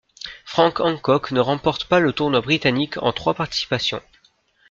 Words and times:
Frank 0.45 0.79
Hancock 0.79 1.29
ne 1.29 1.39
remporte 1.39 1.85
pas 1.85 1.99
le 1.99 2.11
Tournoi 2.11 2.41
britannique 2.41 2.97
en 3.03 3.13
trois 3.13 3.35
participations. 3.35 4.01